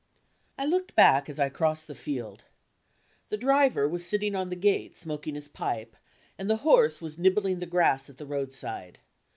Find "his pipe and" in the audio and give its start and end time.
5.35-6.49